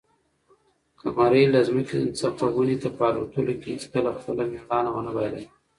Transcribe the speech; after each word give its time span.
قمرۍ 1.01 1.43
له 1.53 1.59
ځمکې 1.67 1.97
څخه 2.19 2.43
ونې 2.55 2.75
ته 2.81 2.89
په 2.97 3.03
الوتلو 3.11 3.53
کې 3.61 3.67
هیڅکله 3.75 4.09
خپله 4.17 4.43
مړانه 4.51 4.89
ونه 4.93 5.11
بایلله. 5.15 5.47